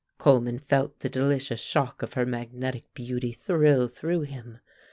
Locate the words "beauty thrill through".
2.95-4.21